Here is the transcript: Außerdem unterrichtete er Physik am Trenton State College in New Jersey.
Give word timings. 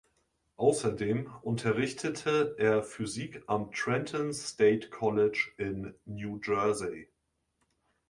Außerdem 0.57 1.31
unterrichtete 1.43 2.55
er 2.57 2.81
Physik 2.81 3.43
am 3.45 3.71
Trenton 3.71 4.33
State 4.33 4.89
College 4.89 5.49
in 5.59 5.93
New 6.05 6.39
Jersey. 6.43 7.07